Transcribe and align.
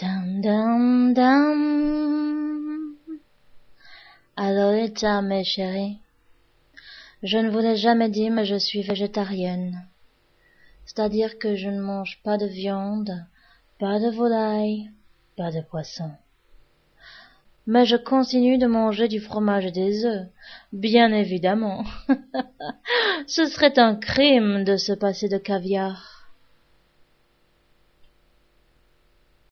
Dam 0.00 0.40
dum 0.40 1.12
dum. 1.12 2.94
Alors 4.36 4.72
mes 5.22 5.42
chéris, 5.42 5.98
je 7.24 7.38
ne 7.38 7.50
vous 7.50 7.58
l'ai 7.58 7.74
jamais 7.74 8.08
dit, 8.08 8.30
mais 8.30 8.44
je 8.44 8.54
suis 8.54 8.82
végétarienne. 8.82 9.88
C'est-à-dire 10.84 11.36
que 11.40 11.56
je 11.56 11.68
ne 11.68 11.80
mange 11.80 12.20
pas 12.22 12.38
de 12.38 12.46
viande, 12.46 13.26
pas 13.80 13.98
de 13.98 14.10
volaille, 14.10 14.88
pas 15.36 15.50
de 15.50 15.62
poisson. 15.62 16.12
Mais 17.66 17.84
je 17.84 17.96
continue 17.96 18.56
de 18.56 18.68
manger 18.68 19.08
du 19.08 19.18
fromage 19.18 19.66
et 19.66 19.72
des 19.72 20.04
œufs, 20.04 20.28
bien 20.72 21.12
évidemment. 21.12 21.82
Ce 23.26 23.46
serait 23.46 23.80
un 23.80 23.96
crime 23.96 24.62
de 24.62 24.76
se 24.76 24.92
passer 24.92 25.28
de 25.28 25.38
caviar. 25.38 26.07